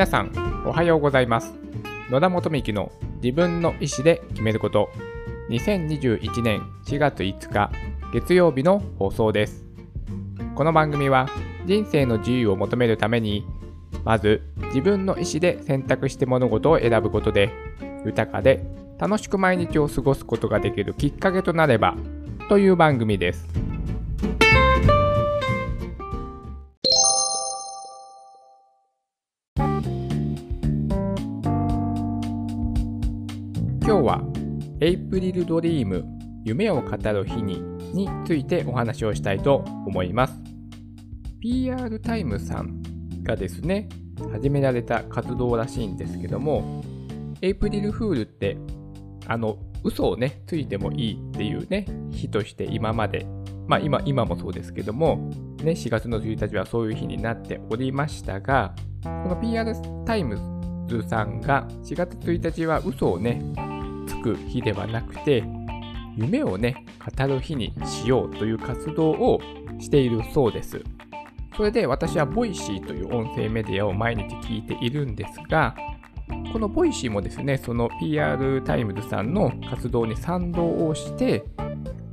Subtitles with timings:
[0.00, 0.32] 皆さん、
[0.64, 1.52] おはようございます。
[2.08, 2.90] 野田元美の
[3.22, 4.88] 自分の意思で決めること。
[5.50, 7.70] 2021年4月5日、
[8.10, 9.66] 月曜日の放送です。
[10.54, 11.28] この番組は、
[11.66, 13.46] 人生の自由を求めるために、
[14.02, 17.50] まず自分の意思で選択して物事を選ぶことで、
[18.06, 18.64] 豊かで
[18.98, 21.94] 楽しく毎日を過ごすことができるきっかけとなれば、
[22.48, 23.49] という番組です。
[35.50, 36.04] ドリーム
[36.44, 37.60] 夢を語る日に
[37.92, 40.34] についてお話をしたいと思います。
[41.40, 42.80] PR タイムさん
[43.24, 43.88] がですね、
[44.30, 46.84] 始められた活動らしいんですけども、
[47.42, 48.58] エイプリルフールって、
[49.26, 53.26] あの、嘘をね、ついてもいいっていうね、日として今まで、
[53.66, 55.16] まあ今、今もそうですけども、
[55.64, 59.74] ね、4月の1日はそういう日になっておりましたが、この PR
[60.06, 60.38] タイム
[60.86, 63.42] ズさんが4月1日は嘘をね、つ
[64.20, 65.44] く日ではなくて、
[66.16, 66.84] 夢をね、
[67.18, 69.40] 語る日にしようという活動を
[69.78, 70.82] しているそうです。
[71.56, 75.74] それで私は Voicy という音声メディアを毎日聞いているんですが、
[76.52, 81.44] この Voicy もですね、その PR タイムズさんの活動に賛同をして、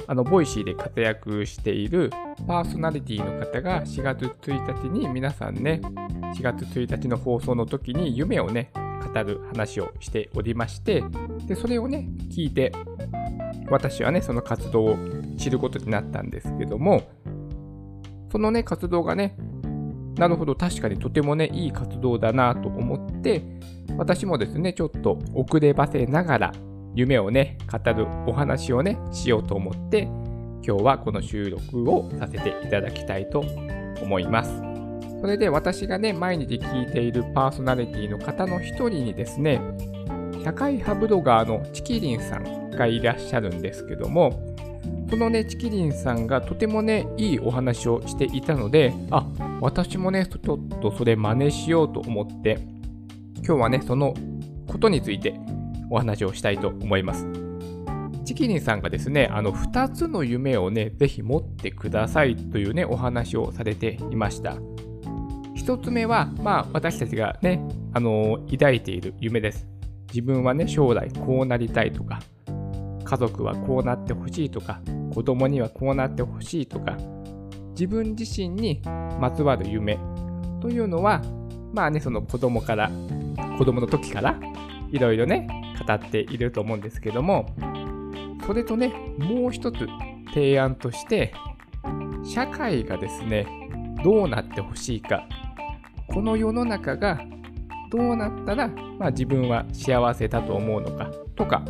[0.08, 2.10] あの、 Voicy で活躍している
[2.48, 5.82] パーソナリティの方が4月1日に皆さんね、
[6.36, 8.72] 4月1日の放送の時に夢をね、
[9.14, 11.04] 語る話をしておりまして、
[11.48, 12.72] で、それをね、聞いて、
[13.70, 14.98] 私はね、その活動を
[15.38, 17.04] 知ることになったんですけども、
[18.32, 19.38] そのね、活動がね、
[20.18, 23.44] なるほど、確かにとてもね、いい活動だなと思って、
[23.98, 26.52] 私もですね、ちょっと遅ればせながら、
[26.96, 30.04] 夢をね、語るお話をね、しようと思って、
[30.68, 33.44] 今日はこの収録をさせていただきたいと
[34.02, 34.62] 思います。
[35.22, 39.62] それで私がね、毎日聞いているパーソナリティの方の一人にですね、
[40.44, 44.40] 社会派ブロガーのチキリンさんがいらっしゃるんですけども、
[45.10, 49.26] そのね、チキリンさんがとてもね、いいお話をしていたので、あ、
[49.62, 52.60] 私もね、ちょっとそれ真似しようと思って、
[53.38, 54.14] 今日はね、その
[54.68, 55.34] ことについて
[55.90, 57.26] お話をしたいと思います。
[58.26, 64.58] チキリンさんがですね、あの、2つの夢をね、ぜひ持ってくださいというね、お話をされていました。
[65.56, 67.62] 1つ目は、まあ、私たちがね、
[67.94, 69.77] あの抱いている夢です。
[70.08, 72.20] 自分はね、将来こうなりたいとか、
[73.04, 74.82] 家族はこうなってほしいとか、
[75.14, 76.98] 子供にはこうなってほしいとか、
[77.72, 78.82] 自分自身に
[79.20, 79.98] まつわる夢
[80.62, 81.22] というのは、
[81.74, 82.92] まあね、その子供から、
[83.58, 84.40] 子供の時から、
[84.92, 85.48] いろいろね、
[85.88, 87.46] 語っていると思うんですけども、
[88.46, 89.88] それとね、もう一つ
[90.34, 91.34] 提案として、
[92.24, 93.46] 社会がですね、
[94.04, 95.28] どうなってほしいか、
[96.08, 97.22] この世の中が
[97.90, 101.64] どうなったら、まあ、自分は幸せだと思うのかとか、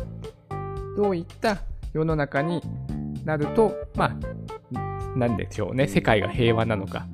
[0.96, 1.62] どういった
[1.92, 2.62] 世の中に
[3.24, 7.06] なると、まあ、なんでしょうね、世界が平和なのか、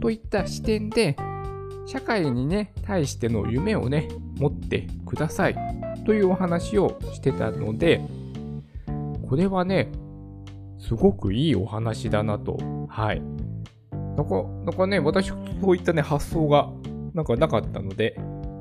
[0.00, 1.16] といった視点で、
[1.86, 4.08] 社会にね、対しての夢をね、
[4.38, 5.56] 持ってください
[6.04, 8.00] というお話をしてたので、
[9.28, 9.90] これはね、
[10.78, 12.58] すごくいいお話だなと、
[12.88, 13.22] はい。
[14.16, 15.36] なんか、なかね、私、そ
[15.70, 16.70] ういったね、発想が、
[17.16, 18.14] なんかなかったので、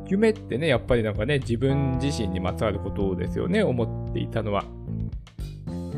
[0.07, 4.63] 夢ってね、やっぱりなんかね、自分自身にまつわることですよね、思っていたのは。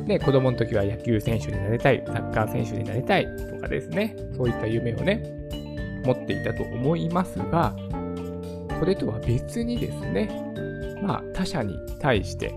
[0.08, 5.24] ね、子供の時は野球選手になりたい、サッカー選手になりたいとかですね、そういった夢をね、
[6.04, 7.76] 持っていたと思いますが、
[8.80, 10.28] これとは別にですね、
[11.04, 12.56] まあ他者に対して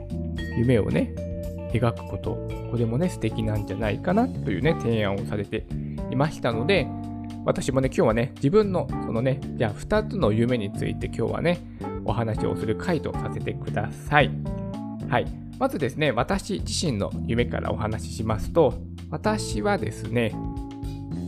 [0.56, 1.12] 夢をね、
[1.74, 5.66] 描くこと、これもね、素敵なんじゃないかなというね、提案をされて
[6.10, 6.86] いましたので、
[7.44, 11.60] 私もね、今日はね、自分のそのね、じゃあ2つの夢について今日はね、
[12.04, 14.30] お話をする回とさせてください。
[15.08, 15.26] はい。
[15.58, 18.74] まずですね、私自身の夢からお話ししますと、
[19.10, 20.32] 私はですね、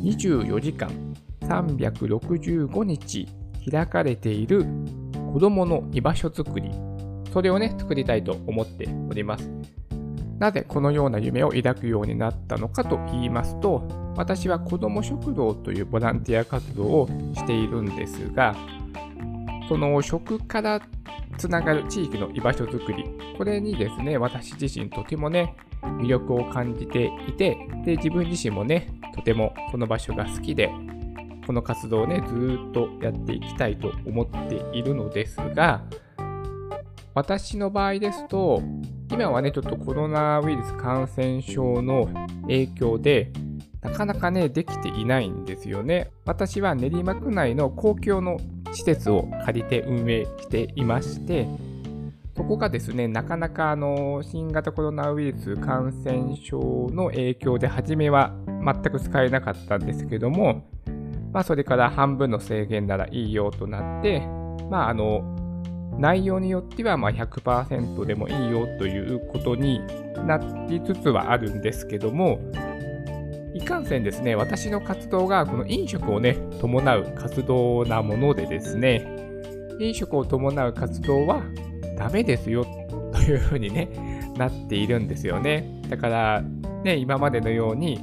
[0.03, 0.91] 24時間
[1.43, 3.29] 365日
[3.71, 4.65] 開かれている
[5.33, 6.71] 子供の居場所づくり、
[7.33, 9.51] それをね、作りたいと思っております。
[10.39, 18.55] なぜこのような夢を抱くようになったのかと言いますと、私は子ども食堂というボランティア活動をしているんですが、
[19.69, 20.81] その食から
[21.39, 23.05] つながる地域の居場所づくり、
[23.39, 30.71] これにですね、私自身とてもね、魅力を感じていて、で、自分自身もね、とてもその場所が好きで、
[31.47, 35.83] この活動をね、ずっとやっていきたいと思っているのですが、
[37.15, 38.63] 私の場合ですと、
[39.11, 42.09] 今はね、ちょっとコロナウイルス感染症の
[42.43, 43.33] 影響で、
[43.83, 46.13] なかなかね、できていないんですよね。
[46.25, 48.39] 私は練馬区内の公共の
[48.73, 51.49] 施設を借りて運営していまして、
[52.37, 60.65] そこがですね、なかなかあの新型コロナウイルス感染症の影響で初めは全く使えなかったんですけども、
[61.33, 64.21] まあ、それから半分の制限ならいいよとなって、
[64.71, 65.23] まあ、あの
[65.99, 69.81] 内容によってはま100%でもいいよということに
[70.27, 70.39] な
[70.69, 72.39] りつつはあるんですけども、
[73.55, 79.07] いかんせんですね、私の活動がこの飲食をね、伴う活動なものでですね、
[79.79, 81.43] 飲食を伴う活動は
[81.99, 82.67] ダメですよ
[83.13, 83.89] というふうにね、
[84.37, 85.83] なっているんですよね。
[85.89, 86.43] だから、
[86.83, 88.01] ね、今までのように、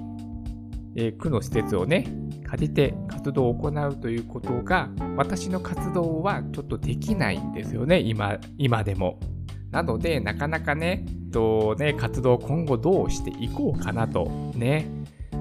[0.95, 2.05] えー、区の施設をね、
[2.43, 9.19] 借りて活動を行うということが、私の活動はちょっとできないんですよね、今、今でも。
[9.71, 14.25] なので、なかなかね、とね、活動今後どうしていこうかなと、
[14.55, 14.98] ね。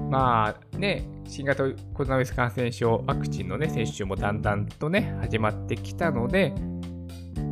[0.09, 1.63] まあね、新型
[1.93, 6.53] コロナウイルス感染症ワクチンのね、接種もだんだんとね、始まってきたので、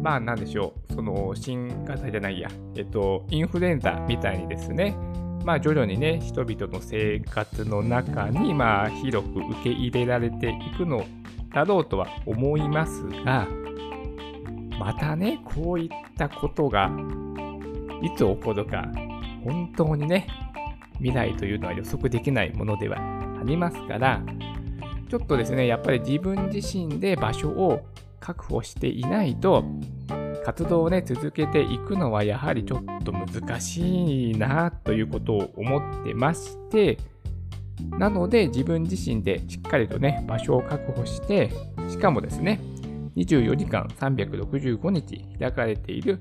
[0.01, 4.97] まあなんでしょう、その新型じゃないや、えっと、インフルエンザみたいにですね、
[5.45, 11.05] まあ徐々にね、人々の生活の中に、まあ広く受け入れられていくの
[11.53, 13.47] だろうとは思いますが、
[14.79, 16.91] またね、こういったことが
[18.01, 18.87] いつ起こるか、
[19.43, 20.27] 本当にね、
[20.99, 24.21] 未来というのは予測できないものではありますから、
[25.09, 27.85] ちょっとですね、やっぱり自分自身で場所を
[28.19, 29.63] 確保していないと、
[30.43, 36.97] 活動をね、続けていくのはやはりちょっと難しいなということを思ってまして、
[37.91, 41.51] なので自分自身でしっかりとね、場所を確保して、
[41.89, 42.59] しかもですね、
[43.15, 46.19] 24時間365日開かれている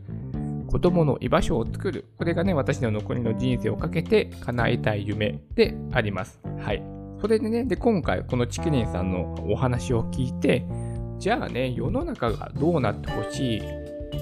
[0.77, 2.05] 子供の居場所を作る。
[2.19, 6.39] これがね、私の残りの人生をかけて叶えたい夢であります。
[6.59, 6.83] はい。
[7.19, 10.67] それでね、で、今回このチキリンさんのお話を聞いて、
[11.19, 13.63] じゃあね、世の中がどうなってほしい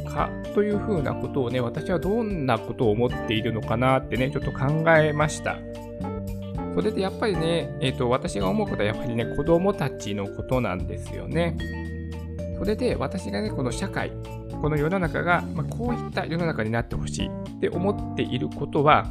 [0.09, 5.59] かというふうなことをね、私はどんなことを思っているのかなってね、ちょっと考えました。
[6.77, 11.56] それでやっぱりね、えっ、ー、と、私が思うことはやっぱりね、子供たちのことなんですよね。
[12.59, 14.12] それで私がね、この社会、
[14.61, 19.06] この世の中が、まあ、こういった世の中になってほしいって思っていることは、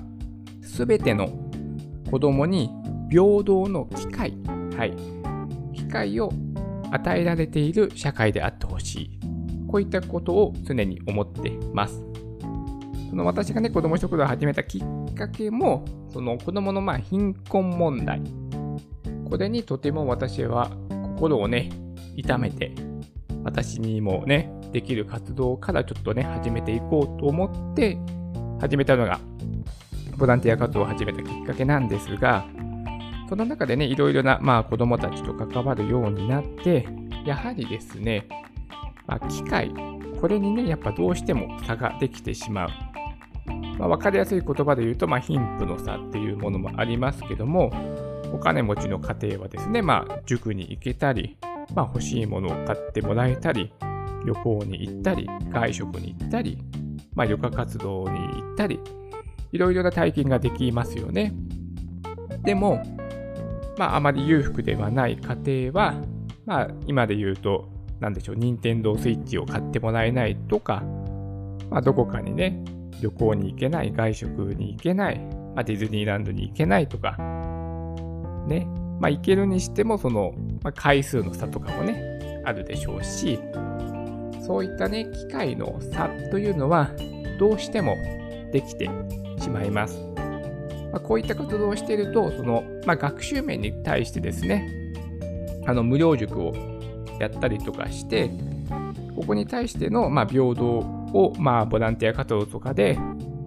[0.62, 1.30] すべての
[2.10, 2.70] 子供に
[3.10, 4.34] 平等の機会、
[4.78, 4.96] はい、
[5.76, 6.32] 機会を
[6.92, 9.20] 与えられている社会であってほしい。
[9.68, 12.04] こういったことを常に思ってます。
[13.10, 18.22] その私がね、子供食堂を始めたきっかけも、その子供のまあ貧困問題。
[19.30, 21.70] これにとても私は心をね、
[22.16, 22.72] 痛めて、
[23.44, 27.98] 私にもね、できる活動からちょっとね、始めていこうと思って、
[28.60, 29.20] 始めたのが、
[30.18, 32.46] ボランティア活動を始めたきっかけなんですが、
[33.30, 36.88] その中でね、いろいろな、まあ、子供たちと関わるようになって、
[37.26, 38.28] やはりですね、
[39.08, 39.72] まあ、機械、
[40.22, 42.70] これにね、やっぱどうしても差ができてしまう。
[43.78, 47.72] まあ、分かりやすい言葉で言うと、まあ、貧富の差っていうものもありますけども、
[48.32, 51.38] お金持ちの家庭はですね、まあ、塾に行けたり、
[51.74, 53.74] まあ、欲しいものを買ってもらえたり、
[54.26, 56.58] 旅行に行ったり、外食に行ったり、
[57.16, 58.80] まあ、旅客活動に行ったり、
[59.52, 61.34] いろいろな体験ができますよね。
[62.44, 62.84] でも、
[63.78, 65.96] まあ、あまり裕福ではない家庭は、
[66.46, 70.84] まあ、今で言うと、なんでしょう、任天堂スイッチを買ってもらえないとか、
[71.70, 72.64] まあ、どこかにね、
[73.02, 75.20] 旅行に行けない、外食に行けない、
[75.56, 77.18] まあ、ディズニーランドに行けないとか、
[78.48, 78.68] ね、
[79.00, 80.34] まあ、行けるにしても、その、
[80.64, 83.40] まあ、回数の差とかもね、あるでしょうし、
[84.46, 86.90] そういったね、機械の差というのは、
[87.40, 87.96] どうしても
[88.52, 88.90] できて
[89.40, 90.00] しまいます。
[90.92, 94.70] まあ、こういった活動をしていると、その、まあ、学習面に対してですね、
[95.66, 96.54] あの無料塾を
[97.20, 98.30] やったりとかして、
[99.16, 102.98] ここに対しての、ま、平等を、まあ、ボランティア活動とかで、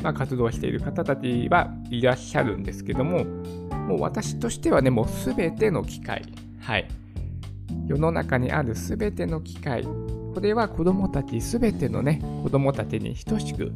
[0.03, 6.23] ま、活動している方たちはいらっしゃるんですけども、もう私としてはね、もうすべての機会、
[6.61, 6.89] はい。
[7.87, 13.73] 世の中にあるすべての機会、これは子供たちすべてのね、子供たちに等しく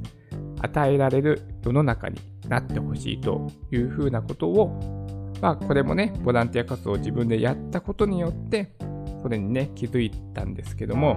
[0.61, 8.73] 与えられる世の中になってほしいというふうなことを、まあこれもね、ボランティア活動を自分でやったことによって、
[9.23, 11.17] それにね、気づいたんですけども、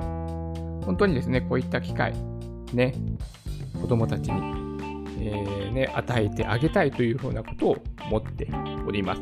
[0.85, 2.13] 本当にですね、こういった機会、
[2.73, 2.93] ね、
[3.81, 4.37] 子供たちに、
[5.19, 8.47] えー、ね、与えてあげたいというふうなことを思って
[8.87, 9.21] おります。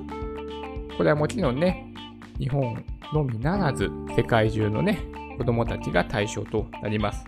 [0.98, 1.94] これはもちろんね、
[2.38, 5.00] 日本のみならず、世界中のね、
[5.38, 7.26] 子供たちが対象となります。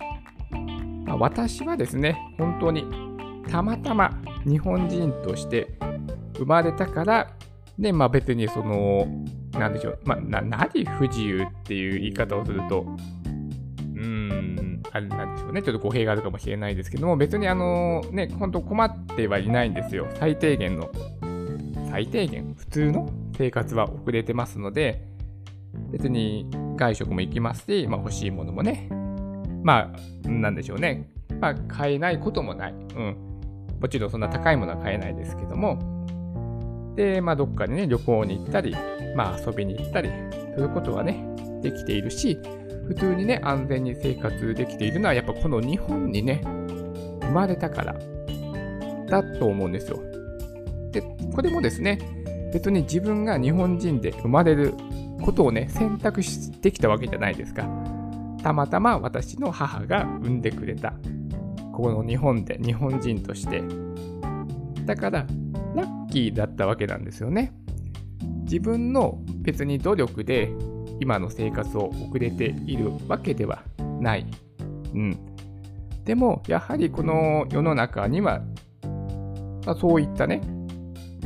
[1.04, 2.84] まあ、私はですね、本当に
[3.50, 4.10] たまたま
[4.44, 5.78] 日本人として
[6.36, 7.30] 生まれたから、
[7.78, 9.06] で、まあ別にその、
[9.52, 12.86] なんでしょう、まあ、な、何不自由っていう言い方をすると、
[13.94, 20.06] うんあれなんでしょうね、ちょっと語弊があるかもしれないですけども、別にあの、ね、本当困ってはいないんですよ。
[20.14, 20.90] 最低限の、
[21.90, 25.13] 最低限、普通の生活は遅れてますので、
[25.90, 28.88] 別に外食も行きますし、まあ、欲しいものもね、
[29.62, 31.08] まあ、なんでしょうね、
[31.40, 32.72] まあ、買えないこともない。
[32.72, 33.16] うん。
[33.80, 35.78] もちろんそんな高いものは買えないですけども、
[36.96, 38.74] で、まあ、どっかにね、旅行に行ったり、
[39.16, 40.10] まあ、遊びに行ったり
[40.54, 41.24] することはね、
[41.62, 42.38] できているし、
[42.86, 46.40] 普通にね、安全に生活できているのは、やっぱこの日本にね、
[47.22, 47.96] 生まれたから、
[49.08, 49.98] だと思うんですよ。
[50.90, 51.02] で、
[51.34, 51.98] これもですね、
[52.52, 54.74] 別に自分が日本人で生まれる
[55.24, 57.66] ことをね、選択してきたわけじゃないですか。
[58.42, 60.92] たまたま私の母が産んでくれた。
[61.72, 63.62] ここの日本で、日本人として。
[64.84, 65.26] だから、
[65.74, 67.54] ラッキーだったわけなんですよね。
[68.42, 70.52] 自分の別に努力で
[71.00, 73.62] 今の生活を送れているわけでは
[74.00, 74.26] ない。
[74.92, 75.18] うん。
[76.04, 78.42] でも、やはりこの世の中には、
[79.64, 80.42] まあ、そういったね、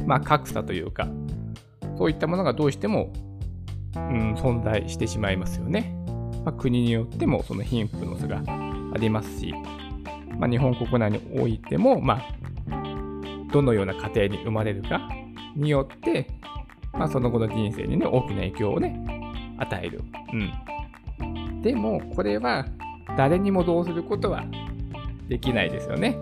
[0.07, 1.09] まあ、格差というか、
[1.99, 3.13] そういったものがどうしても、
[3.95, 5.95] うん、存在してしまいますよね。
[6.45, 9.53] まあ、国によってもその貧富の差がありますし、
[10.39, 15.09] まあ、日本国内においても、まあ、どのような家庭に生まれるか
[15.57, 16.27] によって、
[16.93, 19.05] まあ、その後の人生にね、大きな影響をね、
[19.59, 20.03] 与える。
[21.21, 21.63] うん。
[21.63, 22.67] でも、これは
[23.17, 24.45] 誰にもどうすることは
[25.29, 26.19] できないですよね。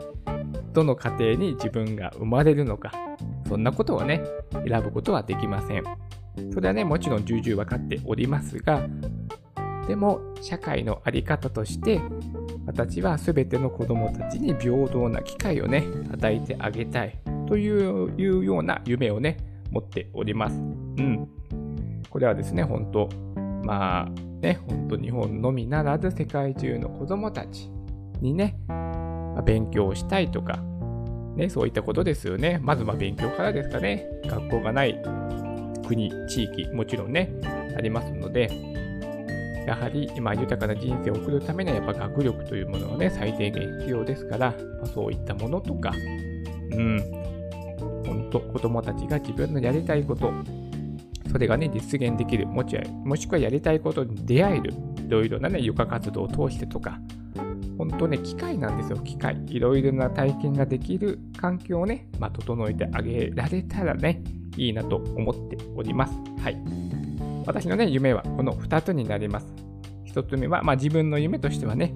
[0.72, 2.92] どの家庭に自分が生まれるのか、
[3.48, 4.22] そんなことをね、
[4.66, 5.84] 選ぶことはできません。
[6.52, 8.88] それはね、もちろん重々分かっておりますが、
[9.88, 12.00] でも、社会の在り方として、
[12.66, 19.36] 私は全ての子供たちに平等な機会をね、与えてあげたいというような夢をね、
[19.70, 20.56] 持っております。
[20.56, 21.28] うん。
[22.10, 23.08] これはですね、本当
[23.66, 27.68] まあね、本当日本のみならず世界中の子供たち
[28.20, 30.62] にね、まあ、勉強したいとか、
[31.36, 32.58] ね、そういったことですよね。
[32.62, 34.06] まずま勉強からですかね。
[34.24, 35.02] 学校がない
[35.86, 37.32] 国、地域、もちろんね、
[37.76, 38.50] ありますので、
[39.66, 45.92] やはり今豊かな人生を送るためにはやっぱ学力というものがね、最低限必要ですから、まあ、そういったものとか、
[46.70, 47.00] うん、
[48.06, 50.32] 本当子供たちが自分のやりたいこと、
[51.30, 54.72] それがね、実現できる、もちもしくはやりたいことに出会える、
[55.06, 57.00] いろいろなね、床活動を通してとか、
[57.78, 59.42] 本当ね、機械なんですよ、機械。
[59.46, 64.22] いろいろな体験ができる環境をね、まあ、整えてあげられたらね、
[64.56, 66.14] いいなと思っております。
[66.40, 66.56] はい。
[67.46, 69.46] 私のね、夢はこの2つになります。
[70.06, 71.92] 1つ目は、まあ、自分の夢としてはね、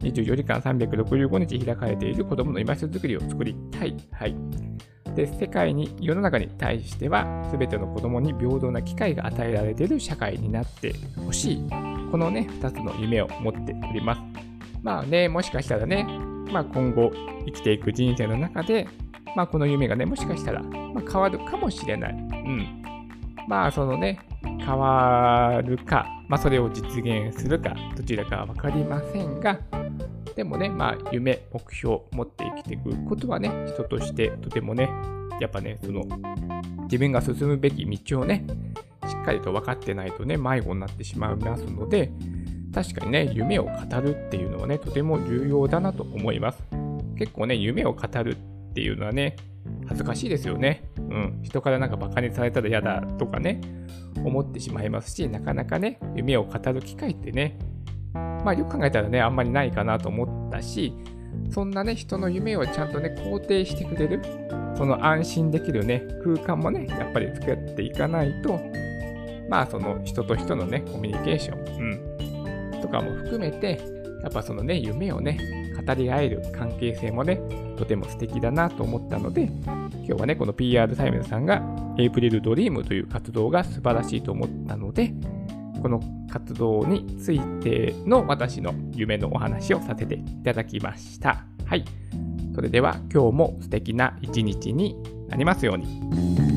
[0.00, 3.96] 24時間365日開かれている子供の居場所づくりを作りたい。
[4.12, 4.34] はい。
[5.18, 11.56] で世界に世の中に対しては全ての子供に平等な機会が与えられている社会になってほしい
[12.12, 14.20] このね2つの夢を持っております
[14.82, 16.04] まあねもしかしたらね、
[16.50, 17.10] まあ、今後
[17.46, 18.86] 生きていく人生の中で、
[19.36, 22.12] まあ、この夢がねもしかしたら、ま変わるかもしれない。
[22.12, 22.82] うん。
[23.48, 29.58] まあそのね変わるか、まあ、それを実現するかどちらかは分かりませんが
[30.38, 34.88] でもね、まあ、夢、目標を、持って生きていくことはね、人としてとてもね、
[35.40, 36.04] やっぱね、その、
[36.84, 38.46] 自分が進むべき道をね、
[39.08, 42.12] しっかりと分かってないとね、迷子になってしまいますので、
[42.74, 43.70] 確かにね、夢を語
[44.00, 46.62] るっていうのはね、とても重要だなと思います。
[47.16, 48.36] 結構ね、夢を語る
[48.70, 49.36] っていうのはね、
[49.86, 50.84] 恥ずかしいですよね。
[50.96, 51.40] うん。
[51.42, 53.60] 人からなんかバカにされたら嫌だとかね、
[54.24, 57.58] 思ってしまいますし、なかなかね、夢を語る機会ってね、
[58.14, 60.94] まあよく考えたらね、あんまりないかなと思ったし、
[61.50, 64.22] そんなね、人の夢をちゃんとね、肯定してくれる、
[64.76, 68.60] その安心できるね、空間もね、やっぱり作っていかないと、
[69.48, 72.07] まあその人と人のね、コミュニケーション、うん、
[72.88, 73.80] とかも含めて、
[74.22, 75.38] やっぱそのね、夢をね、
[75.86, 77.40] 語り合える関係性もね、
[77.76, 81.62] とても素敵だなと思ったので、今日はね、この PR タイムズさんが、
[81.98, 85.12] April Dream という活動が素晴らしいと思ったので、
[85.82, 91.44] この活動についての私の夢のお話をさせていただきました。
[91.64, 91.84] はい。
[92.54, 94.96] それでは今日も素敵な一日に
[95.28, 96.47] なりますように。